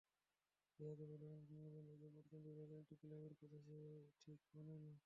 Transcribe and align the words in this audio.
Diego 0.79 1.03
ম্যারাডোনার 1.03 1.41
মতো 1.41 1.49
কিংবদন্তিকে 1.49 2.09
পঞ্চম 2.13 2.39
বিভাগের 2.45 2.79
একটা 2.81 2.95
ক্লাবের 3.01 3.33
কোচ 3.39 3.51
হিসেবে 3.57 3.89
ঠিক 4.21 4.39
মানায় 4.55 4.81
না। 4.85 4.91